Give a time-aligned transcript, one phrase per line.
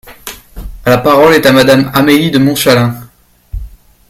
[0.83, 3.07] La parole est à Madame Amélie de Montchalin.